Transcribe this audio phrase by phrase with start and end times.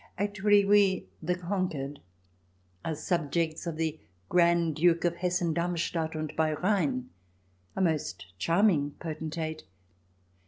[0.17, 1.99] Actually we, the conquered,
[2.83, 7.11] are subjects of the Grand Duke of Hessen Darmstadt und bei Rhein,
[7.75, 9.61] a most charming potentate.